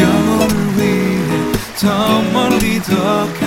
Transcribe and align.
영혼을 0.00 0.78
위해 0.78 1.52
더 1.78 2.22
멀리 2.32 2.80
더 2.82 3.26
가 3.40 3.45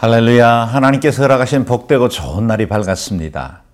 할렐루야. 0.00 0.48
하나님께서 0.48 1.24
허락하신 1.24 1.66
복되고 1.66 2.08
좋은 2.08 2.46
날이 2.46 2.66
밝았습니다. 2.66 3.64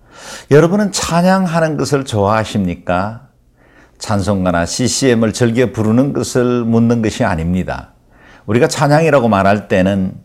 여러분은 0.51 0.91
찬양하는 0.91 1.77
것을 1.77 2.03
좋아하십니까? 2.03 3.29
찬송가나 3.97 4.65
CCM을 4.65 5.31
즐겨 5.31 5.71
부르는 5.71 6.11
것을 6.11 6.65
묻는 6.65 7.01
것이 7.01 7.23
아닙니다. 7.23 7.93
우리가 8.45 8.67
찬양이라고 8.67 9.29
말할 9.29 9.69
때는 9.69 10.15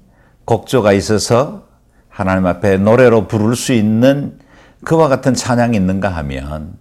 곡조가 0.45 0.93
있어서 0.93 1.69
하나님 2.09 2.47
앞에 2.47 2.79
노래로 2.79 3.29
부를 3.29 3.55
수 3.55 3.73
있는 3.73 4.41
그와 4.85 5.07
같은 5.07 5.35
찬양이 5.35 5.77
있는가 5.77 6.09
하면 6.09 6.73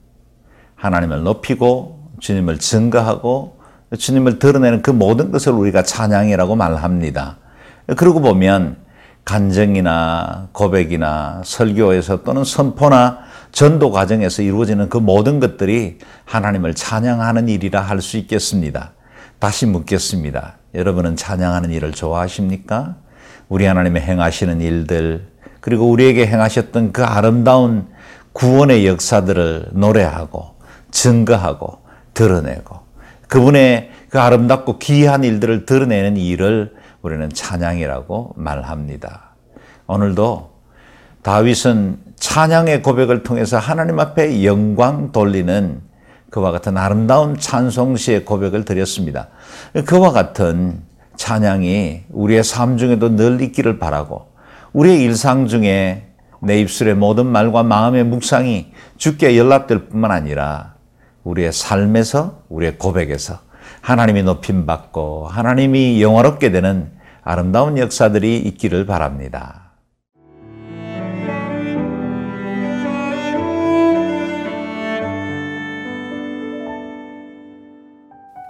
하나님을 0.73 1.21
높이고 1.21 2.09
주님을 2.19 2.57
증거하고 2.57 3.59
주님을 3.95 4.39
드러내는 4.39 4.81
그 4.81 4.89
모든 4.89 5.31
것을 5.31 5.51
우리가 5.51 5.83
찬양이라고 5.83 6.55
말합니다. 6.55 7.37
그러고 7.95 8.19
보면 8.19 8.81
간증이나 9.25 10.49
고백이나 10.51 11.41
설교에서 11.45 12.23
또는 12.23 12.43
선포나 12.43 13.19
전도 13.51 13.91
과정에서 13.91 14.41
이루어지는 14.41 14.89
그 14.89 14.97
모든 14.97 15.39
것들이 15.39 15.99
하나님을 16.25 16.73
찬양하는 16.73 17.49
일이라 17.49 17.81
할 17.81 18.01
수 18.01 18.17
있겠습니다. 18.17 18.93
다시 19.39 19.65
묻겠습니다. 19.65 20.57
여러분은 20.73 21.15
찬양하는 21.15 21.71
일을 21.71 21.91
좋아하십니까? 21.91 22.95
우리 23.49 23.65
하나님의 23.65 24.01
행하시는 24.01 24.61
일들, 24.61 25.27
그리고 25.59 25.89
우리에게 25.89 26.25
행하셨던 26.27 26.93
그 26.93 27.03
아름다운 27.03 27.87
구원의 28.33 28.87
역사들을 28.87 29.71
노래하고 29.73 30.55
증거하고 30.91 31.79
드러내고 32.13 32.79
그분의 33.27 33.91
그 34.09 34.19
아름답고 34.19 34.79
귀한 34.79 35.23
일들을 35.23 35.65
드러내는 35.65 36.17
일을 36.17 36.73
우리는 37.01 37.29
찬양이라고 37.29 38.33
말합니다. 38.35 39.31
오늘도 39.87 40.51
다윗은 41.23 41.99
찬양의 42.15 42.81
고백을 42.83 43.23
통해서 43.23 43.57
하나님 43.57 43.99
앞에 43.99 44.45
영광 44.45 45.11
돌리는 45.11 45.81
그와 46.29 46.51
같은 46.51 46.77
아름다운 46.77 47.37
찬송시의 47.37 48.25
고백을 48.25 48.65
드렸습니다. 48.65 49.27
그와 49.85 50.11
같은 50.11 50.81
찬양이 51.15 52.03
우리의 52.09 52.43
삶 52.43 52.77
중에도 52.77 53.15
늘 53.15 53.41
있기를 53.41 53.79
바라고 53.79 54.29
우리의 54.73 55.03
일상 55.03 55.47
중에 55.47 56.07
내 56.41 56.59
입술의 56.59 56.95
모든 56.95 57.27
말과 57.27 57.63
마음의 57.63 58.05
묵상이 58.05 58.71
주께 58.97 59.37
연락될 59.37 59.89
뿐만 59.89 60.11
아니라 60.11 60.75
우리의 61.23 61.51
삶에서 61.51 62.43
우리의 62.49 62.77
고백에서 62.77 63.39
하나님이 63.79 64.23
높임 64.23 64.65
받고 64.65 65.27
하나님이 65.27 66.01
영화롭게 66.01 66.51
되는 66.51 66.91
아름다운 67.23 67.77
역사들이 67.77 68.37
있기를 68.37 68.85
바랍니다. 68.85 69.71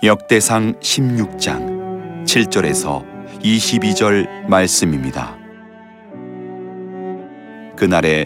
역대상 0.03 0.79
16장 0.79 2.25
7절에서 2.25 3.05
22절 3.43 4.47
말씀입니다. 4.47 5.37
그날에 7.75 8.25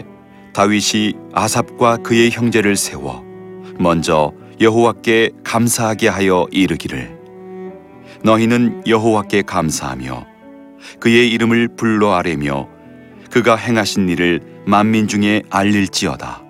다윗이 0.54 1.16
아삽과 1.34 1.98
그의 1.98 2.32
형제를 2.32 2.78
세워 2.78 3.24
먼저 3.78 4.32
여호와께 4.62 5.32
감사하게 5.44 6.08
하여 6.08 6.48
이르기를. 6.50 7.18
너희는 8.24 8.84
여호와께 8.88 9.42
감사하며 9.42 10.26
그의 11.00 11.30
이름을 11.32 11.70
불러 11.76 12.14
아뢰며 12.14 12.70
그가 13.32 13.58
행하신 13.58 14.08
일을 14.08 14.42
만민 14.66 15.10
중에 15.10 15.44
알릴지어다. 15.50 16.42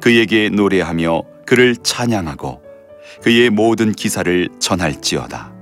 그에게 0.00 0.48
노래하며 0.48 1.22
그를 1.44 1.76
찬양하고 1.76 2.62
그의 3.22 3.50
모든 3.50 3.92
기사를 3.92 4.48
전할지어다. 4.58 5.52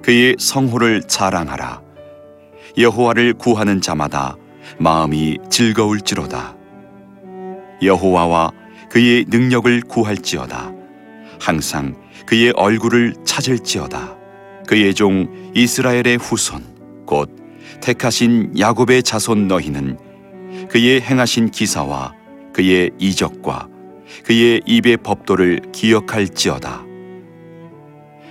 그의 0.00 0.36
성호를 0.38 1.02
자랑하라. 1.02 1.82
여호와를 2.78 3.34
구하는 3.34 3.82
자마다 3.82 4.36
마음이 4.78 5.38
즐거울지로다. 5.50 6.56
여호와와 7.82 8.52
그의 8.92 9.24
능력을 9.26 9.80
구할지어다. 9.88 10.70
항상 11.40 11.94
그의 12.26 12.52
얼굴을 12.54 13.14
찾을지어다. 13.24 14.18
그의 14.66 14.92
종 14.92 15.50
이스라엘의 15.54 16.18
후손 16.18 16.62
곧 17.06 17.34
택하신 17.80 18.52
야곱의 18.58 19.02
자손 19.02 19.48
너희는 19.48 19.96
그의 20.68 21.00
행하신 21.00 21.50
기사와 21.50 22.12
그의 22.52 22.90
이적과 22.98 23.66
그의 24.26 24.60
입의 24.66 24.98
법도를 24.98 25.72
기억할지어다. 25.72 26.84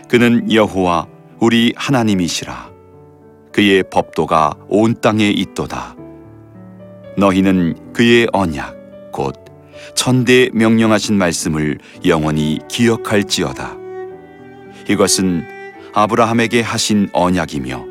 그는 0.07 0.53
여호와 0.53 1.07
우리 1.39 1.73
하나님이시라. 1.75 2.69
그의 3.51 3.83
법도가 3.89 4.53
온 4.69 4.93
땅에 5.01 5.27
있도다. 5.31 5.95
너희는 7.17 7.93
그의 7.93 8.27
언약 8.31 9.11
곧 9.11 9.40
천대 9.95 10.49
명령하신 10.53 11.17
말씀을 11.17 11.77
영원히 12.05 12.59
기억할지어다. 12.69 13.77
이것은 14.89 15.43
아브라함에게 15.93 16.61
하신 16.61 17.09
언약이며 17.13 17.85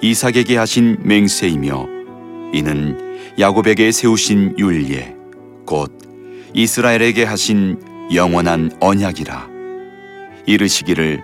이삭에게 0.00 0.56
하신 0.56 0.98
맹세이며 1.02 1.88
이는 2.52 3.18
야곱에게 3.38 3.90
세우신 3.92 4.58
율례 4.58 5.14
곧 5.66 5.92
이스라엘에게 6.54 7.24
하신 7.24 7.80
영원한 8.12 8.70
언약이라. 8.80 9.48
이르시기를 10.46 11.22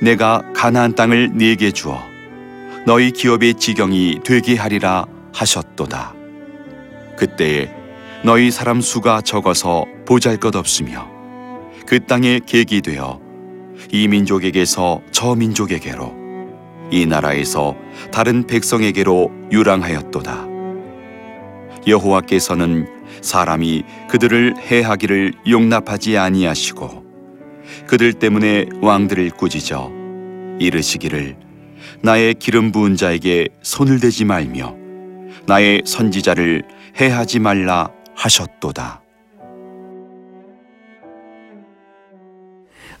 내가 0.00 0.42
가나안 0.54 0.94
땅을 0.94 1.32
네게 1.34 1.70
주어 1.70 2.02
너희 2.86 3.10
기업의 3.10 3.54
지경이 3.54 4.20
되게 4.24 4.56
하리라 4.56 5.06
하셨도다. 5.32 6.14
그때에 7.16 7.73
너희 8.24 8.50
사람 8.50 8.80
수가 8.80 9.20
적어서 9.20 9.84
보잘 10.06 10.38
것 10.38 10.56
없으며 10.56 11.06
그 11.86 12.00
땅에 12.06 12.40
객이 12.46 12.80
되어 12.80 13.20
이 13.92 14.08
민족에게서 14.08 15.02
저 15.10 15.34
민족에게로 15.34 16.14
이 16.90 17.04
나라에서 17.04 17.76
다른 18.10 18.46
백성에게로 18.46 19.30
유랑하였도다. 19.52 20.46
여호와께서는 21.86 22.88
사람이 23.20 23.84
그들을 24.08 24.54
해하기를 24.58 25.34
용납하지 25.46 26.16
아니하시고 26.16 27.04
그들 27.86 28.14
때문에 28.14 28.66
왕들을 28.80 29.28
꾸짖어 29.32 29.92
이르시기를 30.60 31.36
나의 32.00 32.36
기름 32.36 32.72
부은 32.72 32.96
자에게 32.96 33.48
손을 33.60 34.00
대지 34.00 34.24
말며 34.24 34.74
나의 35.44 35.82
선지자를 35.84 36.62
해하지 36.98 37.40
말라 37.40 37.90
하셨도다. 38.16 39.02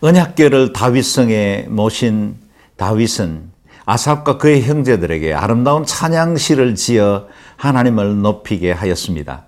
언약궤를 0.00 0.72
다윗성에 0.72 1.66
모신 1.68 2.36
다윗은 2.76 3.50
아삽과 3.86 4.38
그의 4.38 4.62
형제들에게 4.62 5.34
아름다운 5.34 5.84
찬양시를 5.84 6.74
지어 6.74 7.26
하나님을 7.56 8.20
높이게 8.20 8.72
하였습니다. 8.72 9.46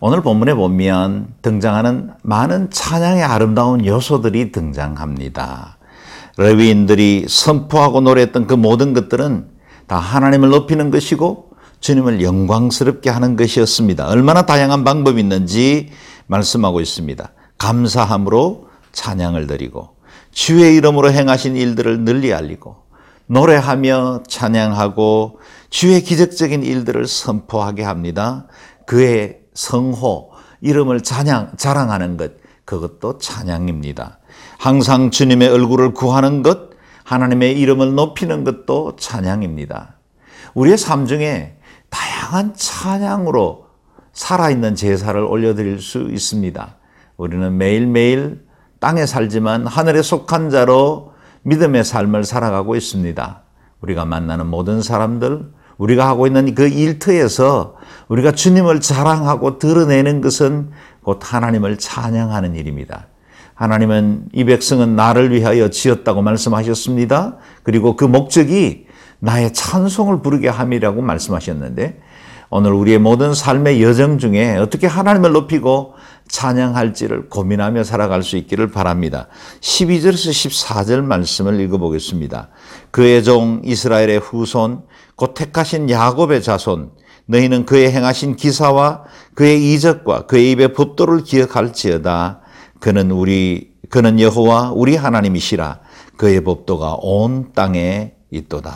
오늘 0.00 0.20
본문에 0.22 0.54
보면 0.54 1.28
등장하는 1.40 2.10
많은 2.22 2.70
찬양의 2.70 3.22
아름다운 3.22 3.86
요소들이 3.86 4.52
등장합니다. 4.52 5.78
레위인들이 6.36 7.26
선포하고 7.28 8.00
노래했던 8.00 8.46
그 8.46 8.54
모든 8.54 8.92
것들은 8.92 9.48
다 9.86 9.96
하나님을 9.98 10.48
높이는 10.48 10.90
것이고 10.90 11.50
주님을 11.84 12.22
영광스럽게 12.22 13.10
하는 13.10 13.36
것이었습니다. 13.36 14.08
얼마나 14.08 14.46
다양한 14.46 14.84
방법이 14.84 15.20
있는지 15.20 15.90
말씀하고 16.28 16.80
있습니다. 16.80 17.30
감사함으로 17.58 18.68
찬양을 18.92 19.46
드리고 19.46 19.90
주의 20.32 20.76
이름으로 20.76 21.12
행하신 21.12 21.56
일들을 21.56 22.04
널리 22.04 22.32
알리고 22.32 22.76
노래하며 23.26 24.22
찬양하고 24.26 25.40
주의 25.68 26.02
기적적인 26.02 26.62
일들을 26.62 27.06
선포하게 27.06 27.82
합니다. 27.82 28.46
그의 28.86 29.40
성호, 29.52 30.30
이름을 30.62 31.02
찬양, 31.02 31.58
자랑하는 31.58 32.16
것, 32.16 32.32
그것도 32.64 33.18
찬양입니다. 33.18 34.20
항상 34.56 35.10
주님의 35.10 35.48
얼굴을 35.48 35.92
구하는 35.92 36.42
것, 36.42 36.70
하나님의 37.04 37.60
이름을 37.60 37.94
높이는 37.94 38.42
것도 38.42 38.96
찬양입니다. 38.96 39.98
우리의 40.54 40.78
삶 40.78 41.06
중에 41.06 41.58
다양한 42.24 42.54
찬양으로 42.54 43.66
살아있는 44.12 44.74
제사를 44.76 45.20
올려드릴 45.20 45.80
수 45.80 46.08
있습니다. 46.10 46.76
우리는 47.18 47.56
매일매일 47.56 48.44
땅에 48.80 49.04
살지만 49.04 49.66
하늘에 49.66 50.00
속한 50.00 50.50
자로 50.50 51.12
믿음의 51.42 51.84
삶을 51.84 52.24
살아가고 52.24 52.76
있습니다. 52.76 53.42
우리가 53.82 54.04
만나는 54.06 54.46
모든 54.46 54.80
사람들, 54.80 55.52
우리가 55.76 56.08
하고 56.08 56.26
있는 56.26 56.54
그 56.54 56.66
일터에서 56.66 57.76
우리가 58.08 58.32
주님을 58.32 58.80
자랑하고 58.80 59.58
드러내는 59.58 60.20
것은 60.20 60.70
곧 61.02 61.20
하나님을 61.22 61.78
찬양하는 61.78 62.54
일입니다. 62.54 63.08
하나님은 63.54 64.28
이 64.32 64.44
백성은 64.44 64.96
나를 64.96 65.32
위하여 65.32 65.68
지었다고 65.68 66.22
말씀하셨습니다. 66.22 67.36
그리고 67.62 67.96
그 67.96 68.04
목적이 68.04 68.86
나의 69.20 69.52
찬송을 69.52 70.22
부르게 70.22 70.48
함이라고 70.48 71.02
말씀하셨는데 71.02 72.00
오늘 72.50 72.72
우리의 72.72 72.98
모든 72.98 73.34
삶의 73.34 73.82
여정 73.82 74.18
중에 74.18 74.56
어떻게 74.56 74.86
하나님을 74.86 75.32
높이고 75.32 75.94
찬양할지를 76.28 77.28
고민하며 77.28 77.84
살아갈 77.84 78.22
수 78.22 78.36
있기를 78.36 78.70
바랍니다. 78.70 79.28
12절에서 79.60 80.30
14절 80.30 81.02
말씀을 81.02 81.60
읽어보겠습니다. 81.60 82.48
그의 82.90 83.22
종 83.24 83.60
이스라엘의 83.64 84.18
후손 84.18 84.82
곧 85.16 85.34
택하신 85.34 85.90
야곱의 85.90 86.42
자손 86.42 86.92
너희는 87.26 87.66
그의 87.66 87.92
행하신 87.92 88.36
기사와 88.36 89.04
그의 89.34 89.74
이적과 89.74 90.26
그의 90.26 90.52
입의 90.52 90.72
법도를 90.74 91.24
기억할지어다. 91.24 92.40
그는 92.80 93.10
우리 93.10 93.72
그는 93.88 94.20
여호와 94.20 94.72
우리 94.72 94.96
하나님이시라. 94.96 95.80
그의 96.16 96.42
법도가 96.42 96.98
온 97.00 97.52
땅에 97.54 98.14
있도다. 98.30 98.72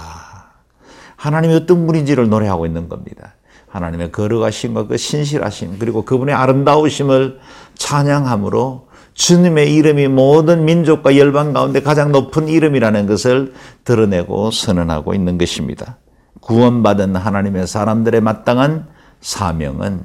하나님이 1.16 1.54
어떤 1.54 1.86
분인지를 1.86 2.28
노래하고 2.28 2.66
있는 2.66 2.88
겁니다. 2.88 3.34
하나님의 3.68 4.12
거룩하심과 4.12 4.86
그 4.86 4.96
신실하심 4.96 5.78
그리고 5.78 6.02
그분의 6.04 6.34
아름다우심을 6.34 7.38
찬양함으로 7.74 8.88
주님의 9.14 9.74
이름이 9.74 10.08
모든 10.08 10.64
민족과 10.64 11.16
열방 11.16 11.52
가운데 11.52 11.82
가장 11.82 12.12
높은 12.12 12.48
이름이라는 12.48 13.06
것을 13.06 13.52
드러내고 13.84 14.50
선언하고 14.52 15.12
있는 15.12 15.38
것입니다. 15.38 15.98
구원받은 16.40 17.16
하나님의 17.16 17.66
사람들의 17.66 18.20
마땅한 18.20 18.86
사명은 19.20 20.02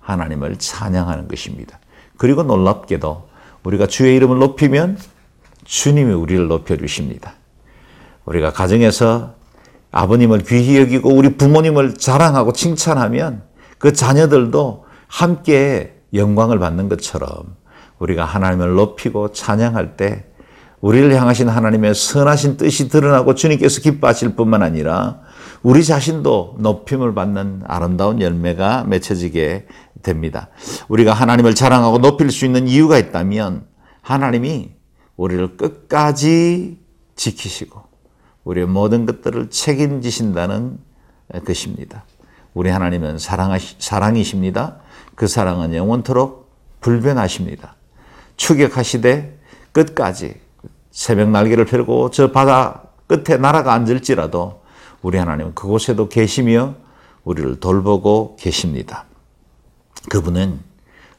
하나님을 0.00 0.56
찬양하는 0.56 1.28
것입니다. 1.28 1.78
그리고 2.16 2.42
놀랍게도 2.42 3.28
우리가 3.62 3.86
주의 3.86 4.16
이름을 4.16 4.38
높이면 4.38 4.98
주님이 5.64 6.12
우리를 6.12 6.46
높여주십니다. 6.48 7.34
우리가 8.24 8.52
가정에서 8.52 9.34
아버님을 9.90 10.40
귀히 10.44 10.78
여기고 10.78 11.14
우리 11.14 11.36
부모님을 11.36 11.94
자랑하고 11.94 12.52
칭찬하면 12.52 13.42
그 13.78 13.92
자녀들도 13.92 14.84
함께 15.08 15.96
영광을 16.14 16.58
받는 16.58 16.88
것처럼 16.88 17.56
우리가 17.98 18.24
하나님을 18.24 18.74
높이고 18.74 19.32
찬양할 19.32 19.96
때 19.96 20.24
우리를 20.80 21.14
향하신 21.14 21.48
하나님의 21.48 21.94
선하신 21.94 22.58
뜻이 22.58 22.88
드러나고 22.88 23.34
주님께서 23.34 23.80
기뻐하실 23.80 24.36
뿐만 24.36 24.62
아니라 24.62 25.20
우리 25.62 25.82
자신도 25.82 26.56
높임을 26.60 27.14
받는 27.14 27.62
아름다운 27.66 28.20
열매가 28.20 28.84
맺혀지게 28.84 29.66
됩니다. 30.02 30.48
우리가 30.88 31.12
하나님을 31.12 31.54
자랑하고 31.54 31.98
높일 31.98 32.30
수 32.30 32.44
있는 32.44 32.68
이유가 32.68 32.98
있다면 32.98 33.66
하나님이 34.02 34.72
우리를 35.16 35.56
끝까지 35.56 36.78
지키시고 37.16 37.85
우리의 38.46 38.66
모든 38.66 39.06
것들을 39.06 39.50
책임지신다는 39.50 40.78
것입니다. 41.44 42.04
우리 42.54 42.70
하나님은 42.70 43.18
사랑하시, 43.18 43.76
사랑이십니다. 43.80 44.76
그 45.16 45.26
사랑은 45.26 45.74
영원토록 45.74 46.48
불변하십니다. 46.80 47.74
추격하시되 48.36 49.38
끝까지 49.72 50.40
새벽 50.92 51.28
날개를 51.30 51.66
펴고 51.66 52.10
저 52.10 52.30
바다 52.30 52.84
끝에 53.08 53.36
나라가 53.36 53.74
앉을지라도 53.74 54.62
우리 55.02 55.18
하나님은 55.18 55.54
그곳에도 55.54 56.08
계시며 56.08 56.74
우리를 57.24 57.58
돌보고 57.58 58.36
계십니다. 58.38 59.04
그분은 60.08 60.60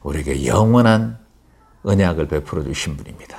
우리에게 0.02 0.46
영원한 0.46 1.18
언약을 1.82 2.28
베풀어 2.28 2.64
주신 2.64 2.96
분입니다. 2.96 3.36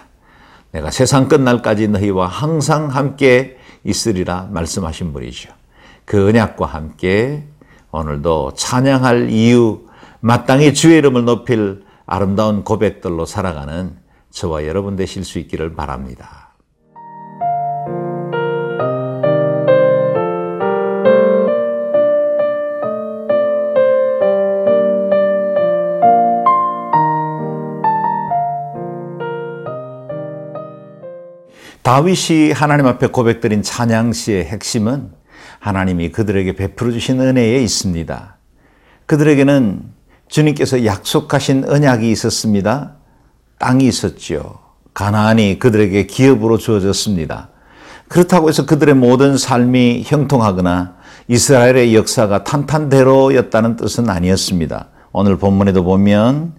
내가 0.71 0.91
세상 0.91 1.27
끝날까지 1.27 1.88
너희와 1.88 2.27
항상 2.27 2.88
함께 2.89 3.59
있으리라 3.84 4.50
말씀하신 4.52 5.14
분이죠. 5.14 5.52
그 6.06 6.28
언약과 6.28 6.66
함께 6.66 7.44
오늘도 7.92 8.54
찬양할 8.56 9.30
이유, 9.30 9.88
마땅히 10.20 10.74
주의 10.74 10.98
이름을 10.98 11.26
높일 11.26 11.84
아름다운 12.06 12.64
고백들로 12.64 13.26
살아가는 13.26 13.96
저와 14.31 14.66
여러분 14.66 14.96
되실 14.96 15.24
수 15.24 15.40
있기를 15.40 15.76
바랍니다. 15.76 16.49
다윗이 31.81 32.52
하나님 32.52 32.88
앞에 32.88 33.08
고백드린 33.08 33.64
찬양시의 33.64 34.46
핵심은 34.46 35.12
하나님이 35.60 36.10
그들에게 36.12 36.54
베풀어 36.56 36.92
주신 36.92 37.20
은혜에 37.20 37.62
있습니다. 37.62 38.38
그들에게는 39.06 39.81
주님께서 40.28 40.86
약속하신 40.86 41.66
언약이 41.68 42.10
있었습니다. 42.12 42.96
땅이 43.58 43.86
있었지요. 43.88 44.60
가나안이 44.94 45.60
그들에게 45.60 46.06
기업으로 46.06 46.58
주어졌습니다. 46.58 47.50
그렇다고 48.08 48.50
해서 48.50 48.66
그들의 48.66 48.96
모든 48.96 49.38
삶이 49.38 50.03
형통하거나 50.06 50.96
이스라엘의 51.27 51.96
역사가 51.96 52.44
탄탄대로였다는 52.44 53.75
뜻은 53.75 54.10
아니었습니다. 54.10 54.88
오늘 55.12 55.38
본문에도 55.38 55.84
보면 55.84 56.53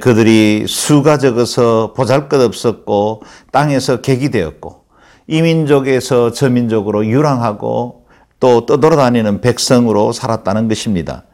그들이 0.00 0.66
수가 0.66 1.18
적어서 1.18 1.92
보잘 1.94 2.28
것 2.28 2.40
없었고 2.40 3.22
땅에서 3.52 4.00
객이 4.00 4.30
되었고 4.30 4.84
이민족에서 5.26 6.32
저민족으로 6.32 7.06
유랑하고 7.06 8.04
또 8.40 8.66
떠돌아다니는 8.66 9.40
백성으로 9.40 10.12
살았다는 10.12 10.68
것입니다. 10.68 11.24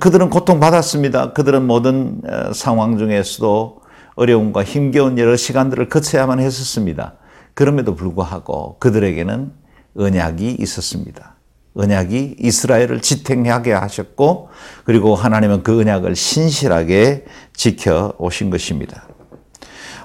그들은 0.00 0.30
고통받았습니다. 0.30 1.32
그들은 1.32 1.66
모든 1.66 2.20
어, 2.28 2.52
상황 2.52 2.98
중에서도 2.98 3.80
어려움과 4.16 4.64
힘겨운 4.64 5.18
여러 5.18 5.36
시간들을 5.36 5.88
거쳐야만 5.88 6.40
했었습니다. 6.40 7.14
그럼에도 7.54 7.94
불구하고 7.94 8.78
그들에게는 8.78 9.52
언약이 9.96 10.56
있었습니다. 10.60 11.35
언약이 11.76 12.36
이스라엘을 12.38 13.00
지탱하게 13.00 13.72
하셨고 13.72 14.48
그리고 14.84 15.14
하나님은 15.14 15.62
그 15.62 15.80
언약을 15.80 16.16
신실하게 16.16 17.24
지켜 17.54 18.14
오신 18.18 18.50
것입니다. 18.50 19.06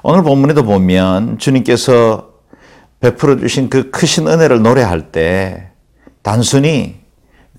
오늘 0.03 0.23
본문에도 0.23 0.63
보면 0.63 1.37
주님께서 1.37 2.31
베풀어 2.99 3.37
주신 3.37 3.69
그 3.69 3.89
크신 3.89 4.27
은혜를 4.27 4.61
노래할 4.61 5.11
때 5.11 5.69
단순히 6.21 6.99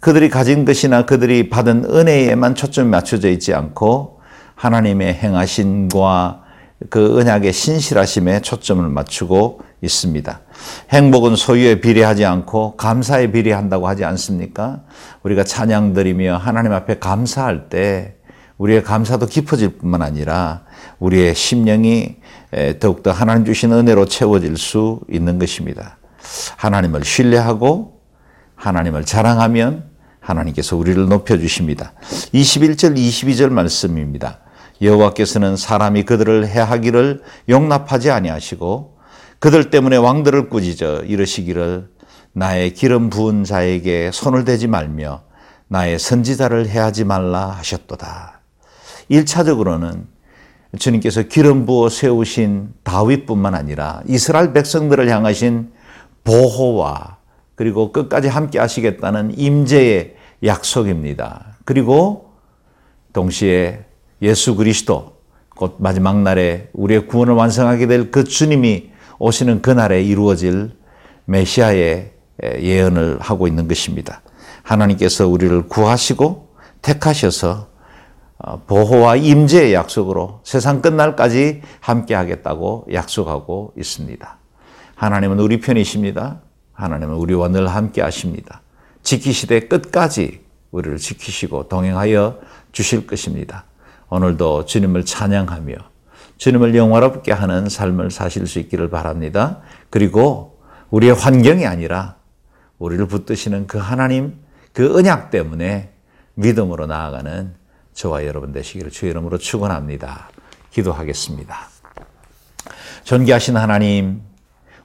그들이 0.00 0.28
가진 0.28 0.64
것이나 0.64 1.07
그들이 1.07 1.49
받은 1.49 1.85
은혜에만 1.85 2.54
초점이 2.54 2.88
맞춰져 2.88 3.28
있지 3.31 3.54
않고 3.54 4.21
하나님의 4.57 5.14
행하신과 5.14 6.42
그 6.90 7.19
언약의 7.19 7.52
신실하심에 7.52 8.40
초점을 8.40 8.87
맞추고 8.88 9.61
있습니다. 9.83 10.41
행복은 10.91 11.37
소유에 11.37 11.81
비례하지 11.81 12.25
않고 12.25 12.77
감사에 12.77 13.33
비례한다고 13.33 13.89
하지 13.89 14.05
않습니까? 14.05 14.83
우리가 15.23 15.45
찬양 15.45 15.93
드리며 15.93 16.37
하나님 16.37 16.73
앞에 16.73 16.99
감사할 16.99 17.69
때 17.69 18.15
우리의 18.59 18.85
감사도 18.85 19.27
깊어질 19.27 19.79
뿐만 19.79 20.03
아니라 20.03 20.62
우리의 21.01 21.35
심령이 21.35 22.17
더욱더 22.79 23.11
하나님 23.11 23.45
주신 23.45 23.73
은혜로 23.73 24.07
채워질 24.07 24.57
수 24.57 25.01
있는 25.11 25.39
것입니다. 25.39 25.99
하나님을 26.57 27.05
신뢰하고 27.05 28.01
하나님을 28.55 29.05
자랑하면 29.05 29.91
하나님께서 30.21 30.77
우리를 30.77 31.09
높여 31.09 31.37
주십니다. 31.37 31.93
21절 32.33 32.97
22절 32.97 33.51
말씀입니다. 33.51 34.39
여호와께서는 34.81 35.57
사람이 35.57 36.05
그들을 36.05 36.47
해하기를 36.47 37.23
용납하지 37.49 38.11
아니하시고 38.12 38.92
그들 39.43 39.71
때문에 39.71 39.97
왕들을 39.97 40.51
꾸짖어 40.51 41.01
이르시기를 41.01 41.89
나의 42.33 42.75
기름 42.75 43.11
부은 43.11 43.43
자에게 43.43 44.13
손을 44.13 44.45
대지 44.45 44.69
말며 44.69 45.23
나의 45.67 45.99
선지자를 45.99 46.69
해하지 46.69 47.03
말라 47.03 47.49
하셨도다. 47.49 48.41
1차적으로는 49.11 50.05
주님께서 50.79 51.23
기름 51.23 51.67
부어 51.67 51.89
세우신 51.89 52.73
다윗뿐만 52.85 53.57
아니라 53.57 54.03
이스라엘 54.07 54.53
백성들을 54.53 55.11
향하신 55.11 55.73
보호와 56.23 57.17
그리고 57.57 57.91
끝까지 57.91 58.29
함께 58.29 58.61
하시겠다는 58.61 59.37
임재의 59.37 60.15
약속입니다. 60.45 61.57
그리고 61.65 62.31
동시에 63.13 63.87
예수 64.23 64.55
그리스도 64.55 65.17
곧 65.57 65.79
마지막 65.81 66.23
날에 66.23 66.69
우리의 66.75 67.09
구원을 67.09 67.35
완성하게 67.35 67.89
될 67.89 68.13
그 68.13 68.23
주님이 68.23 68.92
오시는 69.23 69.62
그날에 69.62 70.02
이루어질 70.02 70.73
메시아의 71.26 72.11
예언을 72.43 73.21
하고 73.21 73.47
있는 73.47 73.69
것입니다. 73.69 74.21
하나님께서 74.64 75.29
우리를 75.29 75.69
구하시고 75.69 76.49
택하셔서 76.83 77.69
어, 78.38 78.61
보호와 78.67 79.14
임재의 79.14 79.75
약속으로 79.75 80.41
세상 80.43 80.83
끝날까지 80.83 81.62
함께 81.79 82.17
하겠다고 82.17 82.88
약속하고 82.93 83.75
있습니다. 83.79 84.38
하나님은 84.97 85.38
우리 85.38 85.61
편이십니다. 85.61 86.41
하나님은 86.73 87.14
우리와 87.14 87.47
늘 87.47 87.69
함께 87.69 88.02
하십니다. 88.02 88.62
지키시되 89.05 89.69
끝까지 89.69 90.41
우리를 90.73 90.99
지키시고 90.99 91.69
동행하여 91.69 92.41
주실 92.73 93.07
것입니다. 93.07 93.67
오늘도 94.09 94.64
주님을 94.64 95.05
찬양하며 95.05 95.92
주님을 96.37 96.75
영화롭게 96.75 97.33
하는 97.33 97.69
삶을 97.69 98.11
사실 98.11 98.47
수 98.47 98.59
있기를 98.59 98.91
바랍니다. 98.91 99.61
그리고 99.91 100.59
우리의 100.91 101.15
환경이 101.15 101.67
아니라 101.67 102.17
우리를 102.79 103.07
붙드시는 103.07 103.67
그 103.67 103.79
하나님 103.79 104.39
그 104.73 104.97
언약 104.99 105.31
때문에 105.31 105.91
믿음으로 106.35 106.87
나아가는 106.87 107.55
저와 107.95 108.27
여러분 108.27 108.53
되시기를 108.53 108.91
주의 108.91 109.11
이름으로 109.11 109.39
축원합니다. 109.39 110.31
기도하겠습니다. 110.71 111.57
존귀하신 113.05 113.57
하나님, 113.57 114.23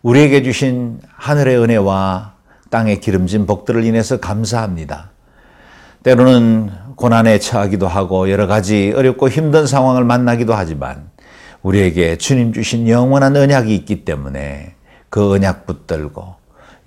우리에게 0.02 0.44
주신 0.44 1.00
하늘의 1.16 1.58
은혜와 1.58 2.36
땅의 2.70 3.00
기름진 3.00 3.46
복들을 3.46 3.84
인해서 3.84 4.20
감사합니다. 4.20 5.12
때로는 6.04 6.72
고난에 6.96 7.40
처하기도 7.40 7.88
하고 7.88 8.30
여러 8.30 8.48
가지 8.48 8.94
어렵고 8.96 9.30
힘든 9.30 9.68
상황을 9.68 10.04
만나기도 10.04 10.54
하지만 10.54 11.10
우리에게 11.68 12.18
주님 12.18 12.54
주신 12.54 12.88
영원한 12.88 13.36
언약이 13.36 13.76
있기 13.76 14.06
때문에 14.06 14.76
그 15.10 15.34
언약 15.34 15.66
붙들고 15.66 16.36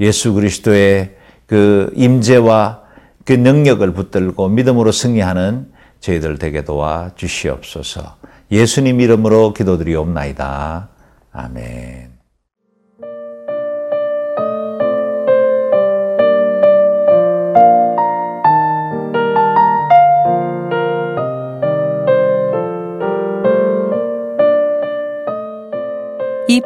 예수 0.00 0.32
그리스도의 0.32 1.16
그 1.46 1.92
임재와 1.94 2.80
그 3.26 3.34
능력을 3.34 3.92
붙들고 3.92 4.48
믿음으로 4.48 4.90
승리하는 4.92 5.70
저희들 6.00 6.38
되게 6.38 6.64
도와 6.64 7.10
주시옵소서. 7.14 8.16
예수님 8.50 9.00
이름으로 9.00 9.52
기도드리옵나이다. 9.52 10.88
아멘. 11.32 12.09